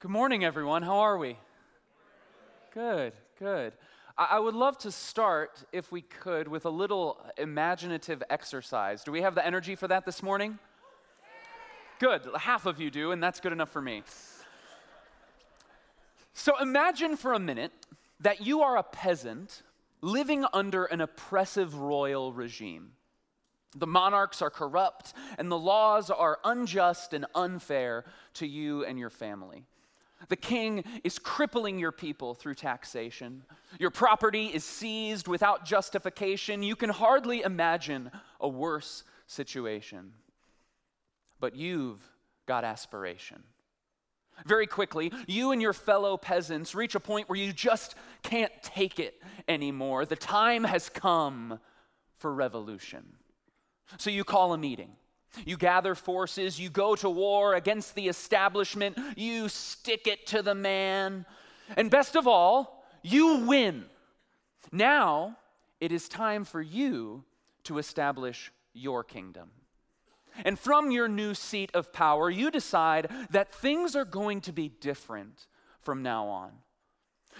[0.00, 0.84] Good morning, everyone.
[0.84, 1.36] How are we?
[2.72, 3.72] Good, good.
[4.16, 9.02] I would love to start, if we could, with a little imaginative exercise.
[9.02, 10.60] Do we have the energy for that this morning?
[11.98, 12.28] Good.
[12.36, 14.04] Half of you do, and that's good enough for me.
[16.32, 17.72] So imagine for a minute
[18.20, 19.64] that you are a peasant
[20.00, 22.92] living under an oppressive royal regime.
[23.74, 28.04] The monarchs are corrupt, and the laws are unjust and unfair
[28.34, 29.66] to you and your family.
[30.28, 33.44] The king is crippling your people through taxation.
[33.78, 36.62] Your property is seized without justification.
[36.62, 40.12] You can hardly imagine a worse situation.
[41.40, 42.02] But you've
[42.46, 43.42] got aspiration.
[44.46, 48.98] Very quickly, you and your fellow peasants reach a point where you just can't take
[48.98, 50.04] it anymore.
[50.04, 51.58] The time has come
[52.18, 53.04] for revolution.
[53.96, 54.90] So you call a meeting.
[55.44, 60.54] You gather forces, you go to war against the establishment, you stick it to the
[60.54, 61.26] man,
[61.76, 63.84] and best of all, you win.
[64.72, 65.36] Now
[65.80, 67.24] it is time for you
[67.64, 69.50] to establish your kingdom.
[70.44, 74.68] And from your new seat of power, you decide that things are going to be
[74.68, 75.46] different
[75.80, 76.52] from now on.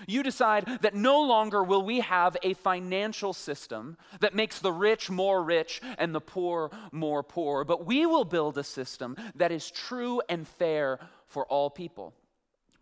[0.06, 5.10] You decide that no longer will we have a financial system that makes the rich
[5.10, 9.70] more rich and the poor more poor, but we will build a system that is
[9.70, 12.14] true and fair for all people.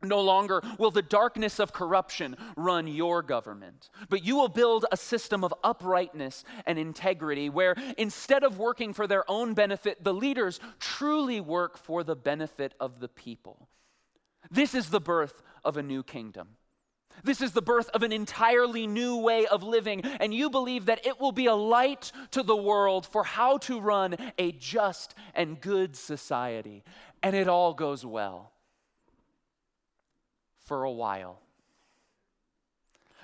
[0.02, 4.96] No longer will the darkness of corruption run your government, but you will build a
[4.96, 10.60] system of uprightness and integrity where instead of working for their own benefit, the leaders
[10.78, 13.68] truly work for the benefit of the people.
[14.50, 16.48] This is the birth of a new kingdom.
[17.24, 21.06] This is the birth of an entirely new way of living, and you believe that
[21.06, 25.60] it will be a light to the world for how to run a just and
[25.60, 26.84] good society.
[27.22, 28.52] And it all goes well
[30.58, 31.40] for a while.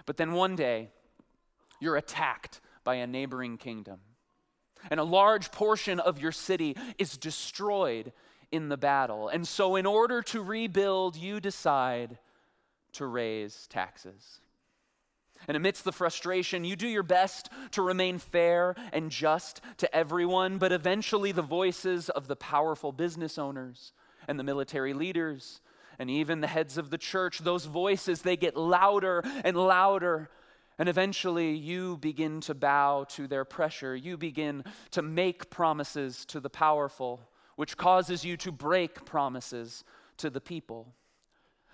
[0.07, 0.89] But then one day,
[1.81, 4.01] you're attacked by a neighboring kingdom,
[4.91, 8.13] and a large portion of your city is destroyed
[8.51, 9.29] in the battle.
[9.29, 12.19] And so, in order to rebuild, you decide
[12.93, 14.41] to raise taxes.
[15.49, 20.59] And amidst the frustration, you do your best to remain fair and just to everyone,
[20.59, 23.93] but eventually the voices of the powerful business owners
[24.29, 25.61] and the military leaders
[25.99, 30.31] and even the heads of the church, those voices, they get louder and louder.
[30.79, 33.95] And eventually, you begin to bow to their pressure.
[33.95, 37.21] You begin to make promises to the powerful,
[37.57, 39.85] which causes you to break promises
[40.17, 40.95] to the people.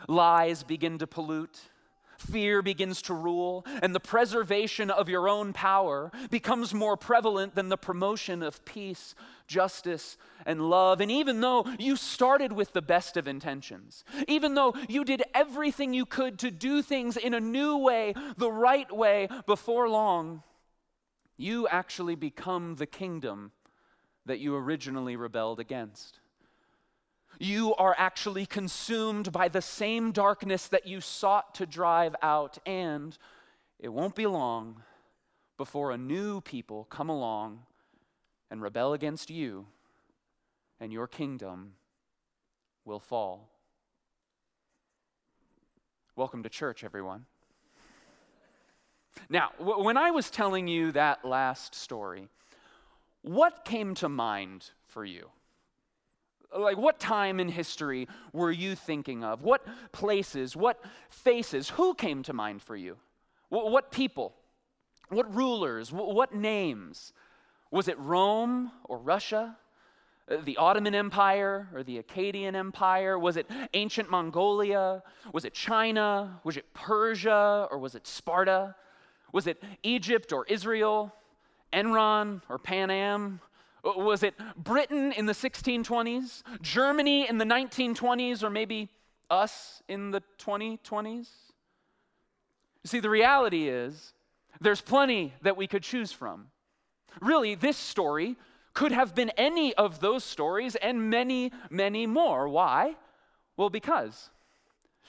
[0.06, 1.60] Lies begin to pollute.
[2.18, 7.68] Fear begins to rule, and the preservation of your own power becomes more prevalent than
[7.68, 9.14] the promotion of peace,
[9.46, 11.00] justice, and love.
[11.00, 15.94] And even though you started with the best of intentions, even though you did everything
[15.94, 20.42] you could to do things in a new way, the right way, before long,
[21.36, 23.52] you actually become the kingdom
[24.26, 26.18] that you originally rebelled against
[27.38, 33.16] you are actually consumed by the same darkness that you sought to drive out, and
[33.78, 34.82] it won't be long
[35.56, 37.60] before a new people come along
[38.50, 39.66] and rebel against you,
[40.80, 41.74] and your kingdom
[42.84, 43.50] will fall.
[46.16, 47.26] Welcome to church, everyone.
[49.28, 52.28] Now, w- when I was telling you that last story,
[53.22, 55.28] what came to mind for you?
[56.56, 59.42] Like what time in history were you thinking of?
[59.42, 62.96] What places what faces who came to mind for you?
[63.48, 64.34] What, what people?
[65.08, 65.92] What rulers?
[65.92, 67.12] What, what names?
[67.70, 69.56] Was it rome or russia?
[70.30, 73.18] Uh, the ottoman empire or the akkadian empire?
[73.18, 75.02] Was it ancient mongolia?
[75.32, 76.40] Was it china?
[76.44, 77.68] Was it persia?
[77.70, 78.74] Or was it sparta?
[79.32, 81.14] Was it egypt or israel?
[81.72, 83.40] Enron or pan am
[83.84, 88.88] Uh, was it Britain in the 1620s, Germany in the 1920s, or maybe
[89.30, 91.28] us in the 2020s?
[92.84, 94.12] You see, the reality is
[94.60, 96.48] there's plenty that we could choose from.
[97.20, 98.36] Really, this story
[98.74, 102.48] could have been any of those stories and many, many more.
[102.48, 102.96] Why?
[103.56, 104.30] Well, because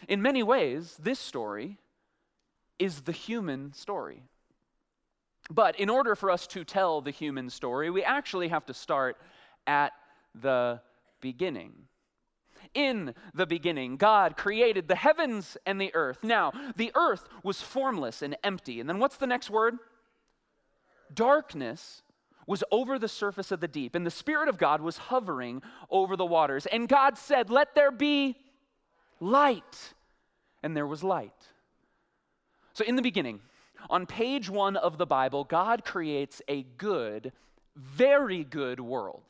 [0.08, 1.78] in many ways, this story
[2.80, 4.24] is the human story.
[5.50, 9.18] But in order for us to tell the human story, we actually have to start
[9.66, 9.94] at
[10.36, 10.82] the
[11.22, 11.74] beginning.
[12.74, 16.20] In the beginning, God created the heavens and the earth.
[16.24, 18.80] Now, the earth was formless and empty.
[18.80, 19.78] And then what's the next word?
[21.14, 22.04] Darkness
[22.46, 26.16] was over the surface of the deep, and the Spirit of God was hovering over
[26.16, 26.66] the waters.
[26.66, 28.38] And God said, Let there be
[29.20, 29.94] light.
[30.62, 31.32] And there was light.
[32.74, 33.40] So, in the beginning,
[33.90, 37.32] on page one of the Bible, God creates a good,
[37.76, 39.24] very good world.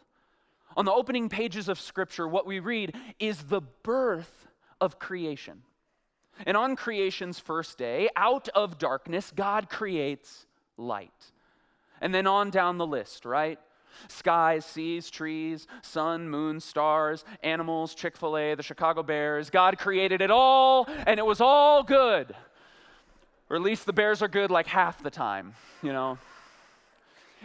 [0.77, 4.47] On the opening pages of Scripture, what we read is the birth
[4.79, 5.63] of creation.
[6.45, 10.45] And on creation's first day, out of darkness, God creates
[10.77, 11.11] light.
[12.01, 13.59] And then on down the list, right?
[14.07, 19.49] Skies, seas, trees, sun, moon, stars, animals, Chick fil A, the Chicago Bears.
[19.49, 22.33] God created it all, and it was all good.
[23.49, 26.17] Or at least the Bears are good like half the time, you know?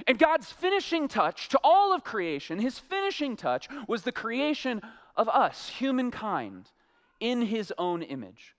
[0.07, 4.83] And God's finishing touch to all of creation, his finishing touch was the creation
[5.17, 6.71] of us, humankind,
[7.21, 8.55] in his own image.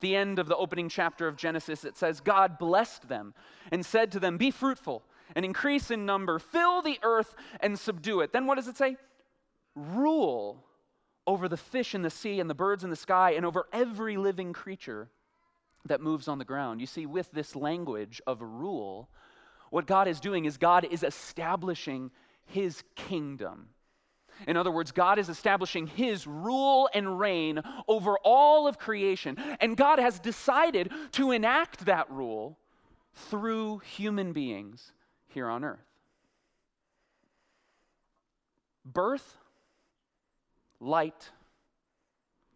[0.00, 3.34] The end of the opening chapter of Genesis, it says, God blessed them
[3.70, 5.02] and said to them, Be fruitful
[5.36, 8.32] and increase in number, fill the earth and subdue it.
[8.32, 8.96] Then what does it say?
[9.76, 10.64] Rule
[11.26, 14.16] over the fish in the sea and the birds in the sky and over every
[14.16, 15.10] living creature
[15.86, 16.80] that moves on the ground.
[16.80, 19.08] You see, with this language of rule,
[19.70, 22.10] what God is doing is God is establishing
[22.46, 23.68] his kingdom.
[24.46, 29.36] In other words, God is establishing his rule and reign over all of creation.
[29.60, 32.58] And God has decided to enact that rule
[33.12, 34.92] through human beings
[35.28, 35.78] here on earth.
[38.84, 39.36] Birth,
[40.80, 41.30] light,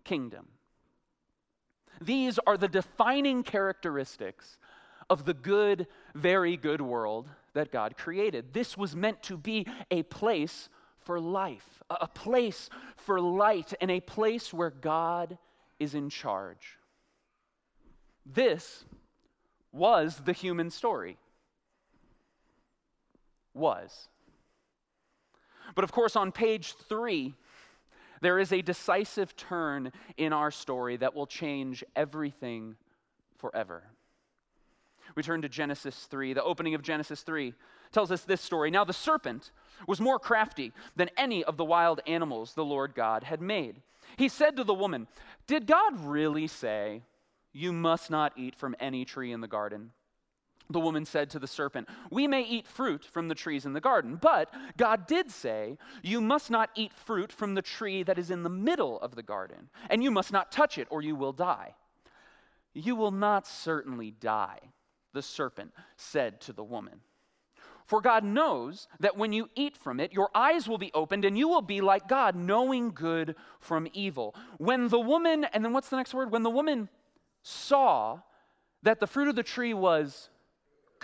[0.05, 0.47] kingdom.
[2.05, 4.59] These are the defining characteristics
[5.09, 8.53] of the good, very good world that God created.
[8.53, 10.69] This was meant to be a place
[10.99, 15.39] for life, a place for light, and a place where God
[15.79, 16.79] is in charge.
[18.27, 18.85] This
[19.73, 21.19] was the human story.
[23.53, 24.09] Was.
[25.75, 27.35] But of course, on page three,
[28.25, 32.77] there is a decisive turn in our story that will change everything
[33.39, 33.83] forever.
[35.15, 36.33] We turn to Genesis 3.
[36.33, 37.55] The opening of Genesis 3
[37.93, 38.71] tells us this story.
[38.71, 39.51] Now, the serpent
[39.87, 43.81] was more crafty than any of the wild animals the Lord God had made.
[44.17, 45.07] He said to the woman,
[45.47, 47.03] Did God really say,
[47.53, 49.93] You must not eat from any tree in the garden?
[50.71, 53.81] The woman said to the serpent, We may eat fruit from the trees in the
[53.81, 58.31] garden, but God did say, You must not eat fruit from the tree that is
[58.31, 61.33] in the middle of the garden, and you must not touch it, or you will
[61.33, 61.75] die.
[62.73, 64.61] You will not certainly die
[65.13, 67.01] the serpent said to the woman.
[67.87, 71.37] For God knows that when you eat from it, your eyes will be opened and
[71.37, 74.35] you will be like God, knowing good from evil.
[74.59, 76.33] When the woman, and then what's the next word?
[76.33, 76.89] When the woman
[77.43, 78.21] saw
[78.83, 80.31] that the fruit of the tree was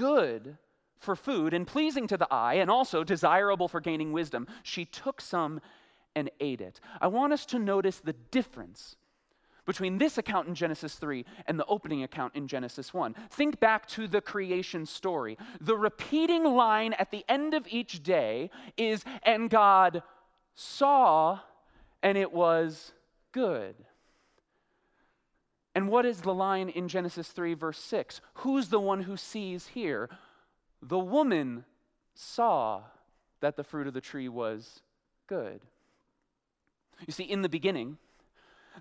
[0.01, 0.57] good
[0.99, 5.21] for food and pleasing to the eye and also desirable for gaining wisdom, she took
[5.21, 5.61] some
[6.17, 6.81] and ate it.
[7.03, 8.97] I want us to notice the difference
[9.67, 13.15] between this account in Genesis 3 and the opening account in Genesis 1.
[13.29, 15.37] Think back to the creation story.
[15.61, 20.03] The repeating line at the end of each day is, and God
[20.55, 21.41] saw,
[22.03, 22.93] and it was
[23.33, 23.77] good.
[25.81, 28.21] And what is the line in Genesis 3, verse 6?
[28.35, 30.11] Who's the one who sees here?
[30.83, 31.65] The woman
[32.13, 32.83] saw
[33.41, 34.83] that the fruit of the tree was
[35.27, 35.63] good.
[37.07, 37.97] You see, in the beginning,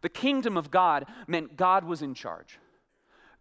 [0.02, 2.60] the kingdom of God meant God was in charge.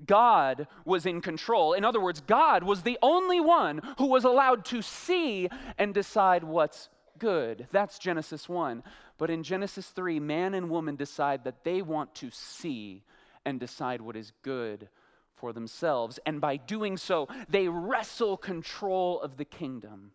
[0.07, 1.73] God was in control.
[1.73, 6.45] In other words, God was the only one who was allowed to see and decide
[6.45, 7.67] what's good.
[7.73, 8.85] That's Genesis 1.
[9.19, 13.03] But in Genesis 3, man and woman decide that they want to see
[13.49, 14.89] and decide what is good
[15.35, 16.19] for themselves.
[16.27, 20.13] And by doing so, they wrestle control of the kingdom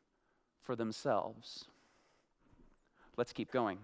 [0.62, 1.66] for themselves.
[3.18, 3.80] Let's keep going.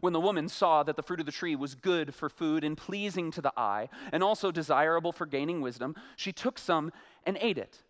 [0.00, 2.76] When the woman saw that the fruit of the tree was good for food and
[2.76, 6.92] pleasing to the eye, and also desirable for gaining wisdom, she took some
[7.24, 7.82] and ate it.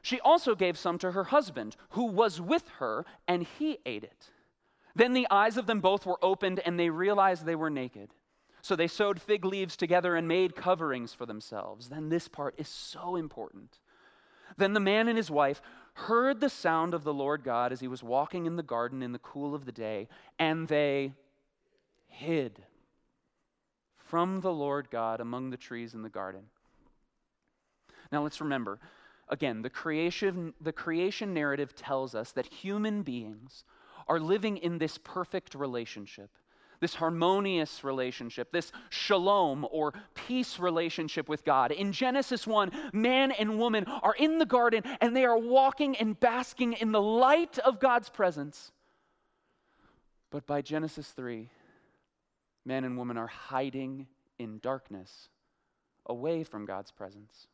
[0.00, 4.30] She also gave some to her husband, who was with her, and he ate it.
[4.94, 8.10] Then the eyes of them both were opened, and they realized they were naked.
[8.62, 11.88] So they sewed fig leaves together and made coverings for themselves.
[11.88, 13.80] Then this part is so important.
[14.56, 15.60] Then the man and his wife
[15.94, 19.12] heard the sound of the Lord God as he was walking in the garden in
[19.12, 21.12] the cool of the day, and they
[22.06, 22.62] hid
[23.96, 26.42] from the Lord God among the trees in the garden.
[28.10, 28.78] Now let's remember
[29.28, 33.64] again, the creation, the creation narrative tells us that human beings
[34.06, 36.30] are living in this perfect relationship,
[36.82, 41.72] this harmonious relationship, this shalom or peace relationship with God.
[41.72, 46.20] In Genesis 1, man and woman are in the garden and they are walking and
[46.20, 48.70] basking in the light of God's presence.
[50.30, 51.48] But by Genesis 3,
[52.64, 54.06] Man and woman are hiding
[54.38, 55.28] in darkness,
[56.06, 57.48] away from God's presence.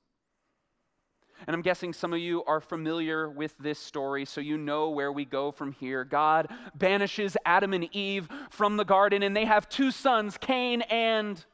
[1.47, 5.13] And I'm guessing some of you are familiar with this story, so you know where
[5.13, 6.05] we go from here.
[6.05, 11.45] God banishes Adam and Eve from the garden, and they have two sons, Cain and.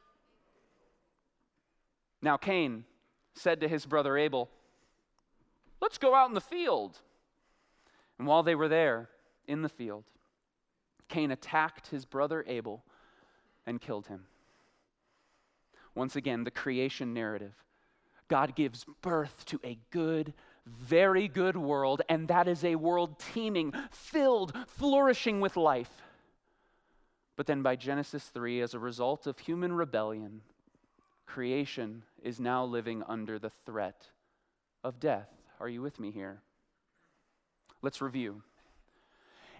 [2.21, 2.85] Now, Cain
[3.35, 4.49] said to his brother Abel,
[5.81, 6.97] Let's go out in the field.
[8.17, 9.09] And while they were there
[9.47, 10.05] in the field,
[11.09, 12.83] Cain attacked his brother Abel
[13.65, 14.25] and killed him.
[15.93, 17.53] Once again, the creation narrative
[18.27, 20.33] God gives birth to a good,
[20.65, 25.91] very good world, and that is a world teeming, filled, flourishing with life.
[27.35, 30.41] But then by Genesis 3, as a result of human rebellion,
[31.25, 34.07] creation is now living under the threat
[34.83, 35.29] of death.
[35.59, 36.41] Are you with me here?
[37.81, 38.41] Let's review.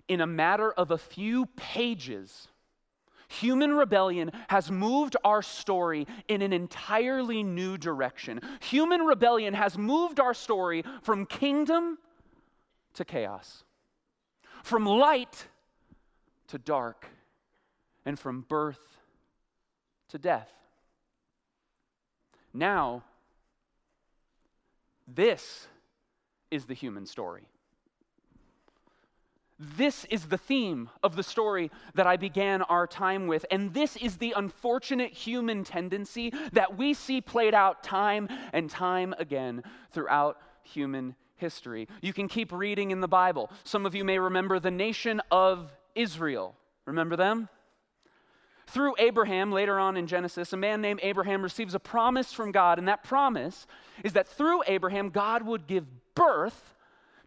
[0.07, 2.48] In a matter of a few pages,
[3.27, 8.39] Human rebellion has moved our story in an entirely new direction.
[8.62, 11.98] Human rebellion has moved our story from kingdom
[12.94, 13.63] to chaos,
[14.63, 15.48] from light
[16.48, 17.08] to dark,
[18.05, 19.00] and from birth
[20.10, 20.51] to death.
[22.53, 23.03] Now,
[25.08, 25.67] this
[26.51, 27.48] is the human story.
[29.57, 33.45] This is the theme of the story that I began our time with.
[33.50, 39.15] And this is the unfortunate human tendency that we see played out time and time
[39.17, 41.88] again throughout human history.
[42.01, 43.50] You can keep reading in the Bible.
[43.63, 46.55] Some of you may remember the nation of Israel.
[46.85, 47.47] Remember them?
[48.67, 52.77] Through Abraham, later on in Genesis, a man named Abraham receives a promise from God.
[52.77, 53.67] And that promise
[54.03, 56.74] is that through Abraham, God would give birth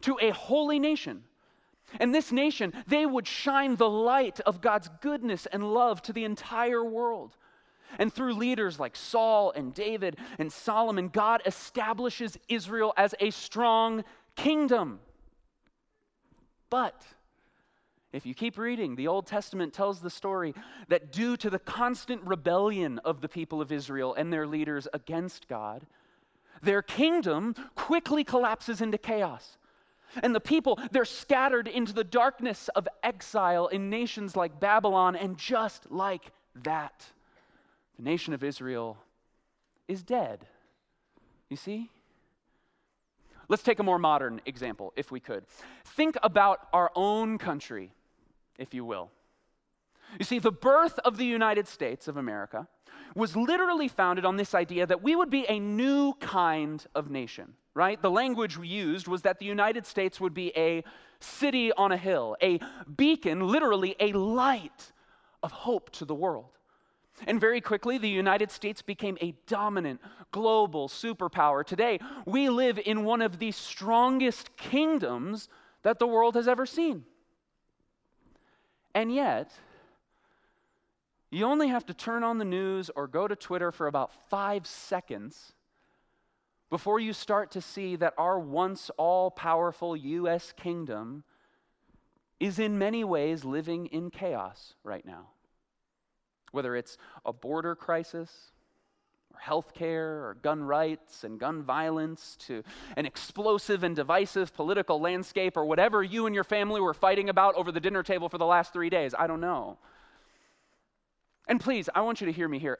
[0.01, 1.23] to a holy nation
[1.99, 6.25] and this nation, they would shine the light of God's goodness and love to the
[6.25, 7.35] entire world.
[7.97, 14.03] And through leaders like Saul and David and Solomon, God establishes Israel as a strong
[14.35, 14.99] kingdom.
[16.69, 17.01] But
[18.11, 20.53] if you keep reading, the Old Testament tells the story
[20.87, 25.47] that due to the constant rebellion of the people of Israel and their leaders against
[25.47, 25.85] God,
[26.61, 29.57] their kingdom quickly collapses into chaos.
[30.23, 35.15] And the people, they're scattered into the darkness of exile in nations like Babylon.
[35.15, 36.31] And just like
[36.63, 37.05] that,
[37.97, 38.97] the nation of Israel
[39.87, 40.45] is dead.
[41.49, 41.89] You see?
[43.47, 45.43] Let's take a more modern example, if we could.
[45.83, 47.91] Think about our own country,
[48.59, 49.09] if you will.
[50.17, 52.67] You see, the birth of the United States of America
[53.15, 57.53] was literally founded on this idea that we would be a new kind of nation
[57.79, 58.01] right?
[58.01, 60.83] The language we used was that the United States would be a
[61.21, 62.59] city on a hill, a
[62.97, 64.91] beacon, literally a light
[65.41, 66.49] of hope to the world.
[67.25, 70.01] And very quickly, the United States became a dominant
[70.33, 71.65] global superpower.
[71.65, 75.47] Today, we live in one of the strongest kingdoms
[75.83, 77.05] that the world has ever seen.
[78.93, 79.53] And yet,
[81.31, 84.67] you only have to turn on the news or go to Twitter for about five
[84.67, 85.53] seconds
[86.69, 90.53] before you start to see that our once all powerful U.S.
[90.55, 91.23] kingdom
[92.39, 95.29] is in many ways living in chaos right now.
[96.51, 98.31] Whether it's a border crisis,
[99.33, 102.63] or healthcare, or gun rights and gun violence, to
[102.95, 107.55] an explosive and divisive political landscape, or whatever you and your family were fighting about
[107.55, 109.13] over the dinner table for the last three days.
[109.17, 109.77] I don't know.
[111.47, 112.77] And please, I want you to hear me here.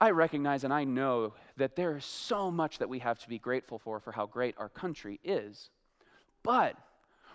[0.00, 3.38] I recognize and I know that there is so much that we have to be
[3.38, 5.70] grateful for, for how great our country is.
[6.42, 6.76] But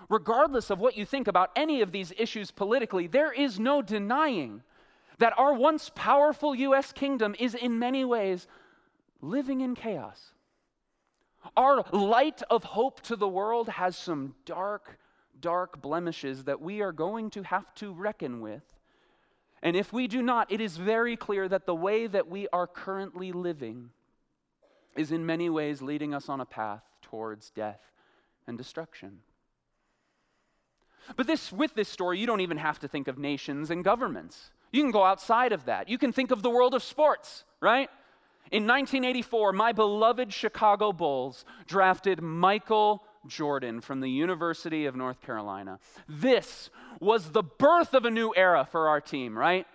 [0.09, 4.61] regardless of what you think about any of these issues politically, there is no denying
[5.17, 6.91] that our once powerful U.S.
[6.91, 8.47] kingdom is in many ways
[9.21, 10.33] living in chaos.
[11.55, 14.99] Our light of hope to the world has some dark,
[15.39, 18.63] dark blemishes that we are going to have to reckon with
[19.61, 22.67] and if we do not, it is very clear that the way that we are
[22.67, 23.89] currently living
[24.96, 27.81] is in many ways leading us on a path towards death
[28.48, 29.19] and destruction.
[31.15, 34.51] But this, with this story, you don't even have to think of nations and governments.
[34.72, 35.89] You can go outside of that.
[35.89, 37.89] You can think of the world of sports, right?
[38.51, 45.79] In 1984, my beloved Chicago Bulls drafted Michael Jordan from the University of North Carolina.
[46.08, 46.69] This
[47.00, 49.67] was the birth of a new era for our team, right?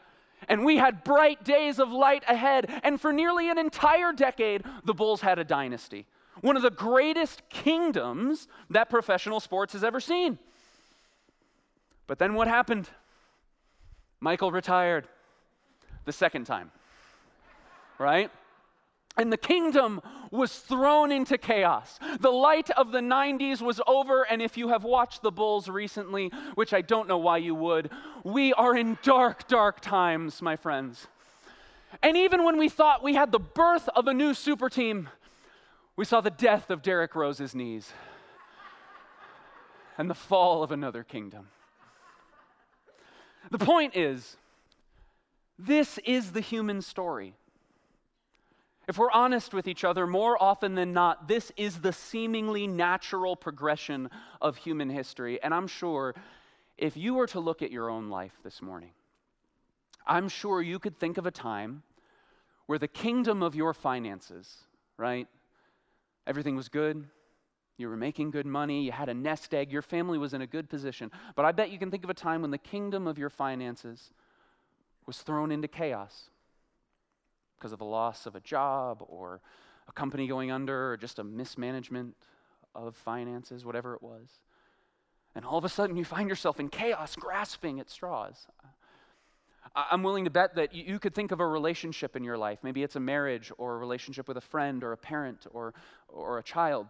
[0.48, 2.70] And we had bright days of light ahead.
[2.82, 6.06] And for nearly an entire decade, the Bulls had a dynasty.
[6.40, 10.38] One of the greatest kingdoms that professional sports has ever seen.
[12.06, 12.88] But then what happened?
[14.20, 15.08] Michael retired.
[16.04, 16.70] the second time,
[17.98, 18.30] right?
[19.16, 20.00] And the kingdom
[20.32, 22.00] was thrown into chaos.
[22.18, 26.32] The light of the 90s was over, and if you have watched the Bulls recently,
[26.56, 27.90] which I don't know why you would,
[28.24, 31.06] we are in dark, dark times, my friends.
[32.02, 35.08] And even when we thought we had the birth of a new super team,
[35.96, 37.92] we saw the death of Derrick Rose's knees
[39.96, 41.48] and the fall of another kingdom.
[43.50, 44.36] The point is,
[45.56, 47.34] this is the human story.
[48.86, 53.34] If we're honest with each other, more often than not, this is the seemingly natural
[53.34, 54.10] progression
[54.42, 55.42] of human history.
[55.42, 56.14] And I'm sure
[56.76, 58.90] if you were to look at your own life this morning,
[60.06, 61.82] I'm sure you could think of a time
[62.66, 64.54] where the kingdom of your finances,
[64.98, 65.28] right?
[66.26, 67.06] Everything was good.
[67.78, 68.84] You were making good money.
[68.84, 69.72] You had a nest egg.
[69.72, 71.10] Your family was in a good position.
[71.34, 74.12] But I bet you can think of a time when the kingdom of your finances
[75.06, 76.30] was thrown into chaos
[77.58, 79.40] because of the loss of a job or
[79.88, 82.14] a company going under or just a mismanagement
[82.74, 84.28] of finances, whatever it was.
[85.34, 88.46] And all of a sudden you find yourself in chaos, grasping at straws.
[89.74, 92.60] I'm willing to bet that you could think of a relationship in your life.
[92.62, 95.74] Maybe it's a marriage or a relationship with a friend or a parent or,
[96.08, 96.86] or a child.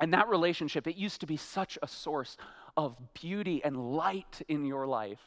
[0.00, 2.36] And that relationship, it used to be such a source
[2.76, 5.22] of beauty and light in your life.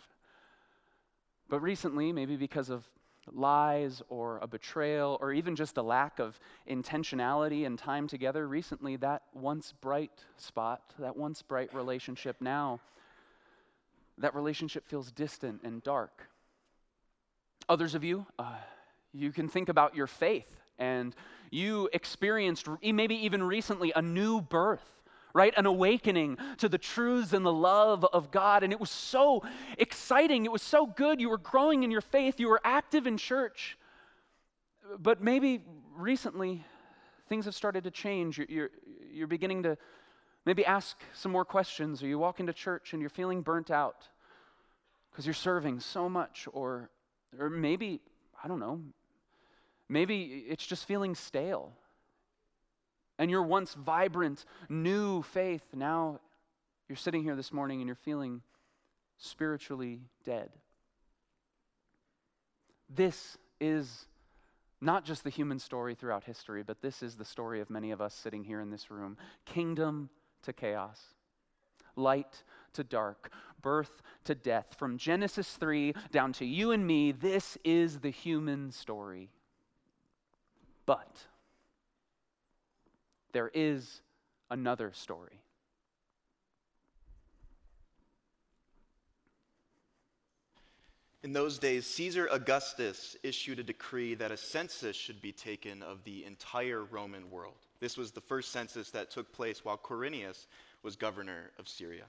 [1.50, 2.88] But recently, maybe because of
[3.32, 8.96] lies or a betrayal or even just a lack of intentionality and time together, recently
[8.98, 12.80] that once bright spot, that once bright relationship now,
[14.18, 16.28] that relationship feels distant and dark.
[17.70, 18.56] Others of you, uh,
[19.14, 21.16] you can think about your faith and
[21.52, 25.01] you experienced, maybe even recently, a new birth
[25.34, 25.54] right?
[25.58, 28.64] An awakening to the truths and the love of God.
[28.64, 29.44] And it was so
[29.78, 30.46] exciting.
[30.46, 31.22] It was so good.
[31.22, 33.78] You were growing in your faith, you were active in church.
[35.00, 35.62] But maybe
[35.96, 36.64] recently,
[37.30, 38.38] things have started to change.
[38.38, 38.70] You're, you're,
[39.12, 39.78] you're beginning to
[40.46, 44.08] maybe ask some more questions, or you walk into church and you're feeling burnt out
[45.12, 46.90] because you're serving so much, or,
[47.38, 48.00] or maybe,
[48.44, 48.82] I don't know,
[49.88, 51.74] maybe it's just feeling stale
[53.22, 56.20] and your once vibrant, new faith, now
[56.90, 58.42] you're sitting here this morning and you're feeling
[59.20, 60.50] spiritually dead.
[62.90, 64.08] This is
[64.82, 68.02] not just the human story throughout history, but this is the story of many of
[68.02, 70.10] us sitting here in this room kingdom
[70.42, 71.00] to chaos,
[71.96, 73.32] light to dark,
[73.62, 74.74] birth to death.
[74.80, 79.30] From Genesis 3 down to you and me, this is the human story.
[80.88, 81.28] But
[83.34, 84.02] there is
[84.50, 85.42] another story.
[91.24, 96.04] In those days, Caesar Augustus issued a decree that a census should be taken of
[96.04, 97.58] the entire Roman world.
[97.80, 100.48] This was the first census that took place while Quirinius
[100.82, 102.06] was governor of Syria.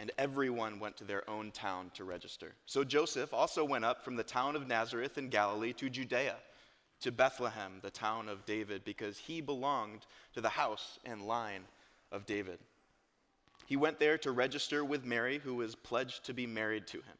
[0.00, 2.54] And everyone went to their own town to register.
[2.66, 6.36] So Joseph also went up from the town of Nazareth in Galilee to Judea
[7.00, 11.62] to Bethlehem, the town of David, because he belonged to the house and line
[12.10, 12.58] of David.
[13.66, 17.16] He went there to register with Mary, who was pledged to be married to him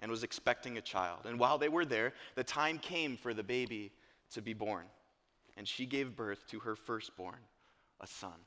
[0.00, 1.26] and was expecting a child.
[1.26, 3.90] And while they were there, the time came for the baby
[4.32, 4.84] to be born.
[5.56, 7.40] And she gave birth to her firstborn,
[8.00, 8.38] a son.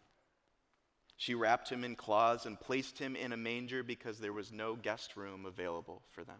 [1.17, 4.75] She wrapped him in cloths and placed him in a manger because there was no
[4.75, 6.39] guest room available for them.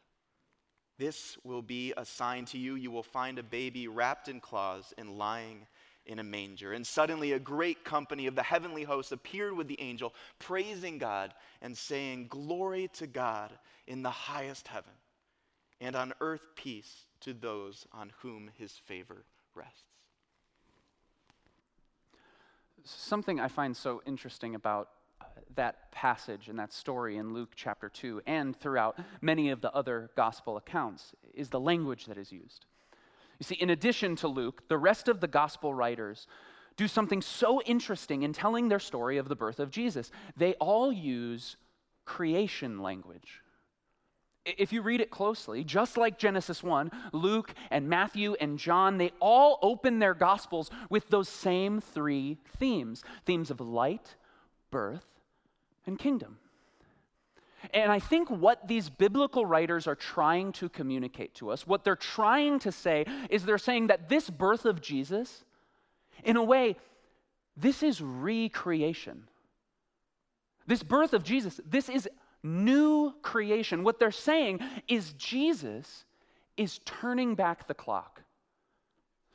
[1.01, 2.75] This will be a sign to you.
[2.75, 5.65] You will find a baby wrapped in cloths and lying
[6.05, 6.73] in a manger.
[6.73, 11.33] And suddenly, a great company of the heavenly hosts appeared with the angel, praising God
[11.59, 13.51] and saying, Glory to God
[13.87, 14.93] in the highest heaven,
[15.79, 19.81] and on earth peace to those on whom his favor rests.
[22.83, 24.89] Something I find so interesting about
[25.55, 30.11] that passage and that story in Luke chapter 2 and throughout many of the other
[30.15, 32.65] gospel accounts is the language that is used.
[33.39, 36.27] You see, in addition to Luke, the rest of the gospel writers
[36.77, 40.11] do something so interesting in telling their story of the birth of Jesus.
[40.37, 41.57] They all use
[42.05, 43.41] creation language.
[44.45, 49.11] If you read it closely, just like Genesis 1, Luke and Matthew and John, they
[49.19, 54.15] all open their gospels with those same three themes themes of light,
[54.71, 55.05] birth,
[55.85, 56.37] and kingdom.
[57.73, 61.95] And I think what these biblical writers are trying to communicate to us, what they're
[61.95, 65.43] trying to say, is they're saying that this birth of Jesus,
[66.23, 66.75] in a way,
[67.55, 69.27] this is recreation.
[70.65, 72.09] This birth of Jesus, this is
[72.43, 73.83] new creation.
[73.83, 76.05] What they're saying is Jesus
[76.57, 78.21] is turning back the clock.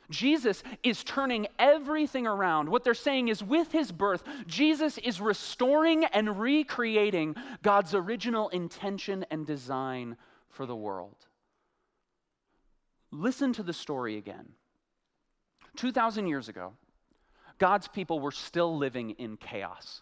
[0.09, 2.69] Jesus is turning everything around.
[2.69, 9.25] What they're saying is, with his birth, Jesus is restoring and recreating God's original intention
[9.29, 10.15] and design
[10.49, 11.15] for the world.
[13.11, 14.49] Listen to the story again.
[15.75, 16.73] 2,000 years ago,
[17.57, 20.01] God's people were still living in chaos.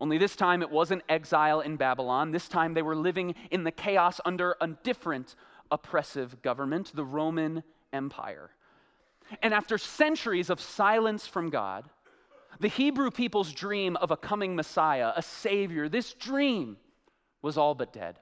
[0.00, 2.30] Only this time it wasn't exile in Babylon.
[2.30, 5.34] This time they were living in the chaos under a different
[5.70, 8.50] oppressive government, the Roman Empire.
[9.42, 11.84] And after centuries of silence from God,
[12.60, 16.76] the Hebrew people's dream of a coming Messiah, a Savior, this dream
[17.42, 18.18] was all but dead.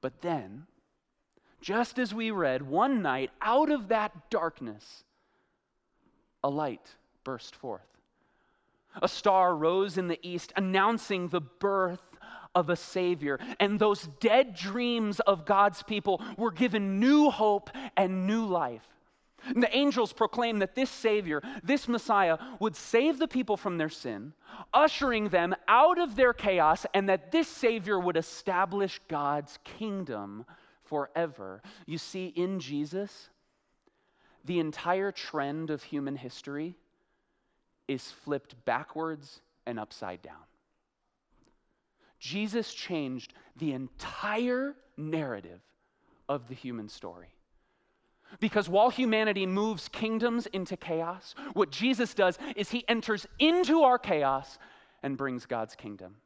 [0.00, 0.66] But then,
[1.60, 5.04] just as we read, one night out of that darkness,
[6.42, 7.80] a light burst forth.
[9.02, 12.02] A star rose in the east, announcing the birth
[12.54, 13.40] of a Savior.
[13.58, 18.86] And those dead dreams of God's people were given new hope and new life.
[19.46, 23.88] And the angels proclaimed that this Savior, this Messiah, would save the people from their
[23.88, 24.32] sin,
[24.72, 30.44] ushering them out of their chaos, and that this Savior would establish God's kingdom
[30.84, 31.62] forever.
[31.86, 33.30] You see, in Jesus,
[34.44, 36.76] the entire trend of human history
[37.88, 40.36] is flipped backwards and upside down.
[42.18, 45.60] Jesus changed the entire narrative
[46.28, 47.33] of the human story.
[48.40, 53.98] Because while humanity moves kingdoms into chaos, what Jesus does is he enters into our
[53.98, 54.58] chaos
[55.02, 56.16] and brings God's kingdom.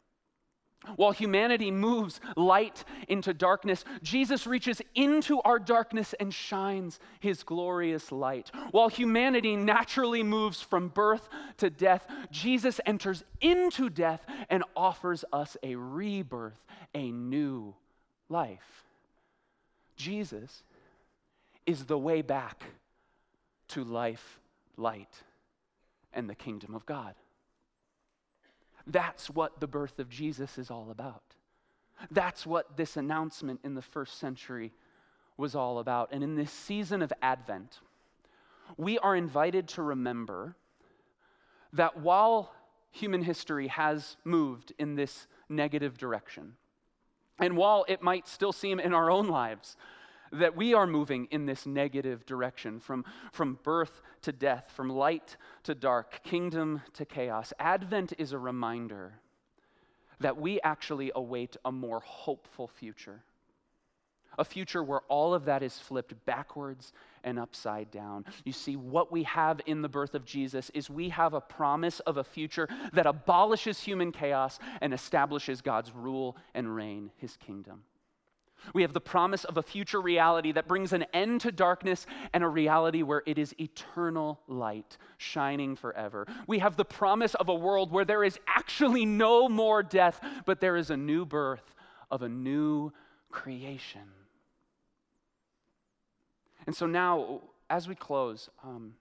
[0.96, 8.12] While humanity moves light into darkness, Jesus reaches into our darkness and shines his glorious
[8.12, 8.50] light.
[8.70, 15.56] While humanity naturally moves from birth to death, Jesus enters into death and offers us
[15.64, 17.74] a rebirth, a new
[18.28, 18.84] life.
[19.96, 20.62] Jesus
[21.68, 22.64] is the way back
[23.68, 24.40] to life,
[24.78, 25.22] light,
[26.14, 27.14] and the kingdom of God.
[28.86, 31.22] That's what the birth of Jesus is all about.
[32.10, 34.72] That's what this announcement in the first century
[35.36, 36.08] was all about.
[36.10, 37.80] And in this season of Advent,
[38.78, 40.56] we are invited to remember
[41.74, 42.50] that while
[42.92, 46.54] human history has moved in this negative direction,
[47.38, 49.76] and while it might still seem in our own lives
[50.32, 55.36] that we are moving in this negative direction from, from birth to death, from light
[55.64, 57.52] to dark, kingdom to chaos.
[57.58, 59.14] Advent is a reminder
[60.20, 63.22] that we actually await a more hopeful future.
[64.38, 66.92] A future where all of that is flipped backwards
[67.24, 68.24] and upside down.
[68.44, 71.98] You see, what we have in the birth of Jesus is we have a promise
[72.00, 77.82] of a future that abolishes human chaos and establishes God's rule and reign, his kingdom.
[78.74, 82.44] We have the promise of a future reality that brings an end to darkness and
[82.44, 86.26] a reality where it is eternal light shining forever.
[86.46, 90.60] We have the promise of a world where there is actually no more death, but
[90.60, 91.74] there is a new birth
[92.10, 92.92] of a new
[93.30, 94.02] creation.
[96.66, 97.40] And so now,
[97.70, 98.94] as we close, um,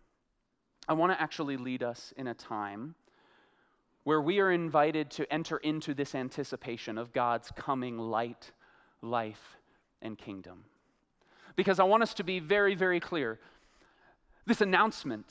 [0.88, 2.96] I want to actually lead us in a time
[4.06, 8.52] where we are invited to enter into this anticipation of God's coming light
[9.02, 9.58] life,
[10.02, 10.64] and kingdom.
[11.56, 13.40] Because I want us to be very, very clear.
[14.46, 15.26] This announcement,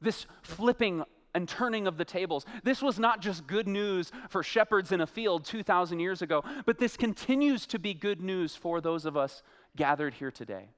[0.00, 1.02] this flipping
[1.34, 5.06] and turning of the tables, this was not just good news for shepherds in a
[5.06, 9.42] field 2,000 years ago, but this continues to be good news for those of us
[9.76, 10.68] gathered here today.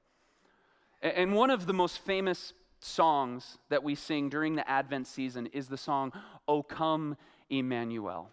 [1.01, 5.67] And one of the most famous songs that we sing during the Advent season is
[5.67, 6.11] the song,
[6.47, 7.17] O Come
[7.49, 8.29] Emmanuel.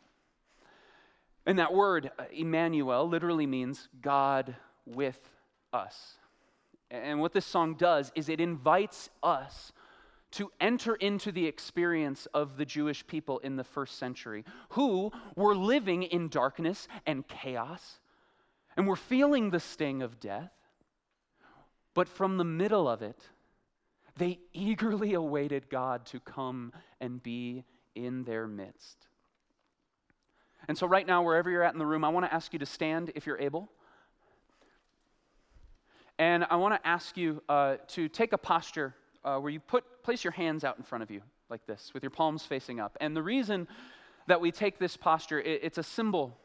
[1.47, 4.55] And that word, uh, Emmanuel, literally means God
[4.87, 5.19] with
[5.73, 6.15] us.
[6.91, 9.73] And what this song does is it invites us
[10.33, 15.55] to enter into the experience of the Jewish people in the first century who were
[15.55, 17.99] living in darkness and chaos
[18.77, 20.53] and were feeling the sting of death.
[21.95, 23.21] But from the middle of it,
[24.17, 29.09] they eagerly awaited God to come and be in their midst.
[30.69, 32.59] And so, right now, wherever you're at in the room, I want to ask you
[32.59, 33.71] to stand if you're able.
[36.19, 40.03] And I want to ask you uh, to take a posture uh, where you put,
[40.03, 42.97] place your hands out in front of you like this, with your palms facing up.
[43.01, 43.67] And the reason
[44.27, 46.37] that we take this posture, it, it's a symbol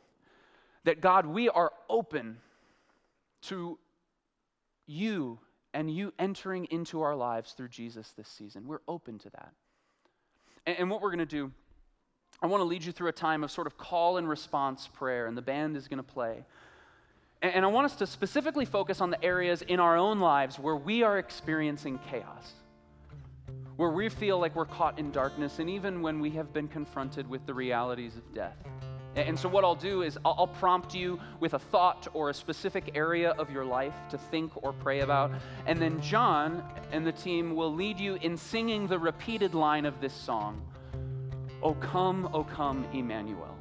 [0.85, 2.37] that God, we are open
[3.43, 3.77] to
[4.85, 5.39] you
[5.73, 8.67] and you entering into our lives through Jesus this season.
[8.67, 9.53] We're open to that.
[10.65, 11.51] And, and what we're going to do,
[12.43, 15.27] I want to lead you through a time of sort of call and response prayer,
[15.27, 16.43] and the band is going to play.
[17.41, 20.75] And, I want us to specifically focus on the areas in our own lives where
[20.75, 22.51] we are experiencing chaos,
[23.77, 27.29] where we feel like we're caught in darkness, and even when we have been confronted
[27.29, 28.57] with the realities of death.
[29.15, 32.91] And so, what I'll do is I'll, prompt you with a thought or a specific
[32.95, 35.31] area of your life to think or pray about.
[35.65, 40.01] And then, John and the team will lead you in singing the repeated line of
[40.01, 40.61] this song
[41.63, 43.57] O come, O come, Emmanuel.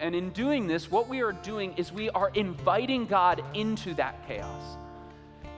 [0.00, 4.26] And in doing this, what we are doing is we are inviting God into that
[4.26, 4.76] chaos,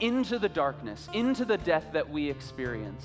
[0.01, 3.05] into the darkness, into the death that we experience.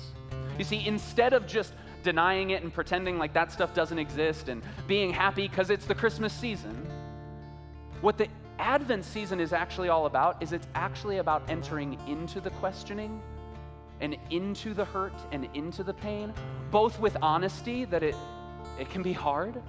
[0.58, 4.62] You see, instead of just denying it and pretending like that stuff doesn't exist and
[4.86, 6.86] being happy because it's the Christmas season.
[8.00, 12.50] What the Advent season is actually all about is it's actually about entering into the
[12.50, 13.20] questioning
[14.00, 16.32] and into the hurt and into the pain,
[16.70, 18.14] both with honesty that it,
[18.78, 19.62] it can be hard,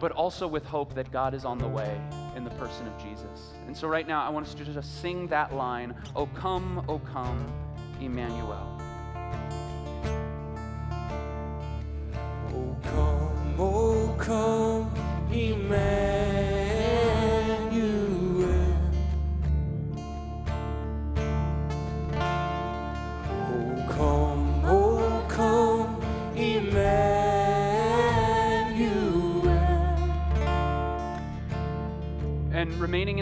[0.00, 2.00] but also with hope that God is on the way
[2.36, 3.52] in the person of Jesus.
[3.66, 6.98] And so, right now, I want us to just sing that line, O come, O
[6.98, 7.46] come,
[8.00, 8.80] Emmanuel.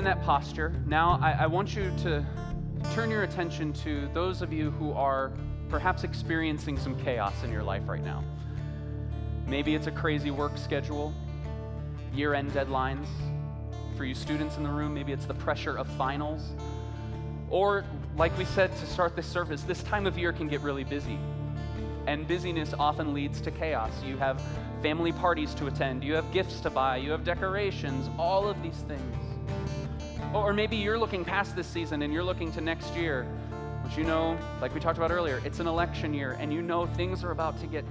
[0.06, 2.24] That posture, now I, I want you to
[2.94, 5.32] turn your attention to those of you who are
[5.68, 8.22] perhaps experiencing some chaos in your life right now.
[9.48, 11.12] Maybe it's a crazy work schedule,
[12.14, 13.08] year end deadlines.
[13.96, 16.54] For you students in the room, maybe it's the pressure of finals.
[17.50, 17.84] Or,
[18.16, 21.18] like we said to start this service, this time of year can get really busy.
[22.06, 23.90] And busyness often leads to chaos.
[24.04, 24.40] You have
[24.82, 28.84] family parties to attend, you have gifts to buy, you have decorations, all of these
[28.86, 29.25] things.
[30.42, 33.24] Or maybe you're looking past this season and you're looking to next year,
[33.82, 36.86] which you know, like we talked about earlier, it's an election year, and you know
[36.86, 37.84] things are about to get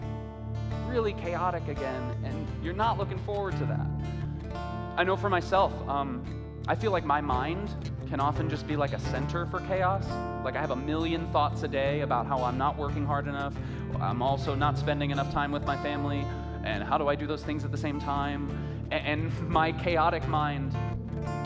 [0.87, 4.55] really chaotic again, and you're not looking forward to that.
[4.95, 6.23] I know for myself, um,
[6.67, 7.69] I feel like my mind
[8.07, 10.05] can often just be like a center for chaos.
[10.45, 13.53] Like I have a million thoughts a day about how I'm not working hard enough.
[13.99, 16.25] I'm also not spending enough time with my family.
[16.63, 18.49] And how do I do those things at the same time?
[18.91, 20.73] And my chaotic mind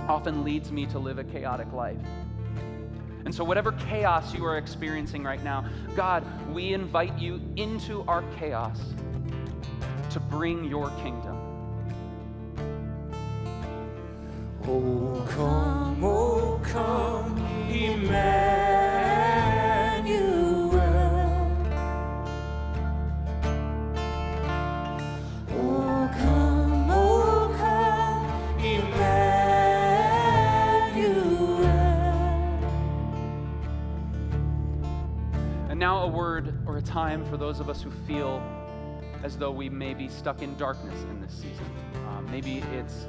[0.09, 1.97] often leads me to live a chaotic life.
[3.25, 8.23] And so, whatever chaos you are experiencing right now, God, we invite you into our
[8.37, 8.79] chaos
[10.09, 11.37] to bring your kingdom.
[14.67, 17.37] Oh, come, oh, come,
[17.69, 18.68] Emmanuel.
[36.79, 38.41] A time for those of us who feel
[39.23, 41.65] as though we may be stuck in darkness in this season.
[42.07, 43.05] Um, maybe it's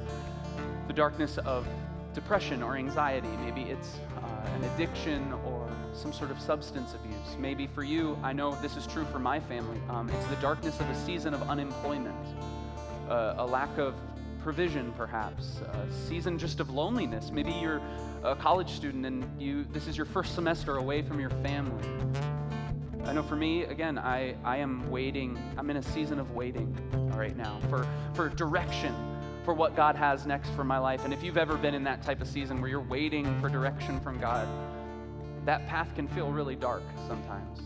[0.87, 1.65] the darkness of
[2.13, 3.29] depression or anxiety.
[3.45, 7.37] Maybe it's uh, an addiction or some sort of substance abuse.
[7.39, 10.77] Maybe for you, I know this is true for my family, um, it's the darkness
[10.81, 12.25] of a season of unemployment,
[13.09, 13.95] uh, a lack of
[14.43, 17.79] provision perhaps a season just of loneliness maybe you're
[18.23, 21.87] a college student and you this is your first semester away from your family
[23.05, 25.37] I know for me, again, I, I am waiting.
[25.57, 26.75] I'm in a season of waiting
[27.15, 28.95] right now for, for direction
[29.43, 31.03] for what God has next for my life.
[31.03, 33.99] And if you've ever been in that type of season where you're waiting for direction
[33.99, 34.47] from God,
[35.45, 37.59] that path can feel really dark sometimes.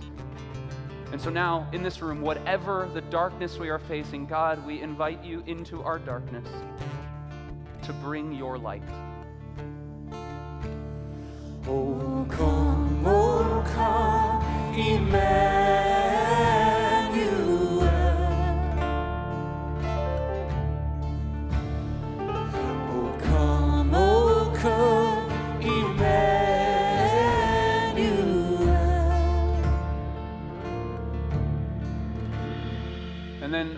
[1.12, 5.24] And so now, in this room, whatever the darkness we are facing, God, we invite
[5.24, 6.48] you into our darkness
[7.84, 8.82] to bring your light.
[11.68, 14.25] Oh, come, oh, come,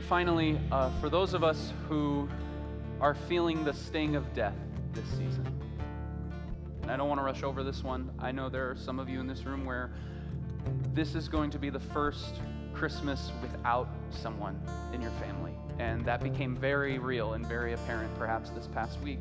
[0.07, 2.27] finally, uh, for those of us who
[2.99, 4.55] are feeling the sting of death
[4.93, 5.45] this season,
[6.81, 8.09] And I don't want to rush over this one.
[8.17, 9.91] I know there are some of you in this room where
[10.93, 12.35] this is going to be the first
[12.73, 14.59] Christmas without someone
[14.93, 15.53] in your family.
[15.79, 19.19] And that became very real and very apparent perhaps this past week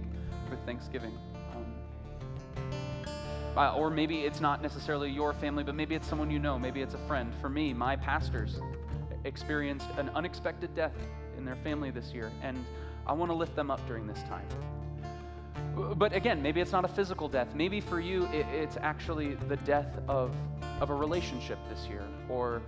[0.50, 1.18] with Thanksgiving.
[1.54, 1.66] Um,
[3.56, 6.58] uh, or maybe it's not necessarily your family, but maybe it's someone you know.
[6.58, 7.32] Maybe it's a friend.
[7.40, 8.60] For me, my pastors
[9.24, 10.94] experienced an unexpected death
[11.36, 12.64] in their family this year, and
[13.06, 14.46] I want to lift them up during this time.
[15.96, 17.54] But again, maybe it's not a physical death.
[17.54, 20.34] Maybe for you, it, it's actually the death of,
[20.80, 22.62] of a relationship this year, or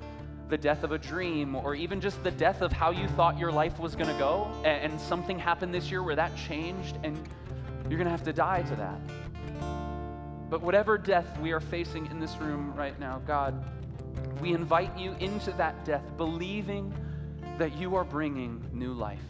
[0.48, 3.52] the death of a dream, or even just the death of how you thought your
[3.52, 7.16] life was going to go, and, something happened this year where that changed, and
[7.88, 9.00] you're going to have to die to that.
[10.48, 13.62] But whatever death we are facing in this room right now, God,
[14.40, 16.94] we invite you into that death, believing
[17.58, 19.20] that you are bringing new life.